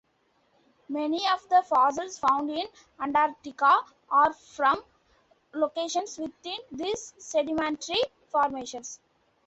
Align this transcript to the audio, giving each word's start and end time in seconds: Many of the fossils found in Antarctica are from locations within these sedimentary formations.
Many 0.89 1.27
of 1.27 1.47
the 1.47 1.61
fossils 1.61 2.17
found 2.17 2.49
in 2.49 2.65
Antarctica 2.99 3.81
are 4.09 4.33
from 4.33 4.83
locations 5.53 6.17
within 6.17 6.57
these 6.71 7.13
sedimentary 7.19 8.01
formations. 8.25 8.99